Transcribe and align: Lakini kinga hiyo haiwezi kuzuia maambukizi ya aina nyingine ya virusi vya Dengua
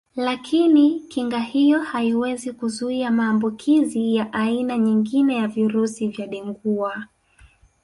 Lakini 0.15 0.99
kinga 0.99 1.39
hiyo 1.39 1.79
haiwezi 1.79 2.53
kuzuia 2.53 3.11
maambukizi 3.11 4.15
ya 4.15 4.33
aina 4.33 4.77
nyingine 4.77 5.35
ya 5.35 5.47
virusi 5.47 6.07
vya 6.07 6.27
Dengua 6.27 7.07